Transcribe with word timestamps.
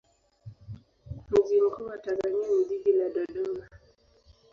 Mji 1.31 1.61
mkuu 1.61 1.85
wa 1.85 1.97
Tanzania 1.97 2.47
ni 2.49 2.65
jiji 2.65 2.91
la 2.93 3.09
Dodoma. 3.09 3.67